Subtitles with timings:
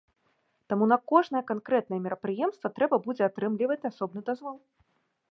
[0.71, 4.57] Таму на кожнае канкрэтнае мерапрыемства трэба будзе атрымліваць асобны дазвол.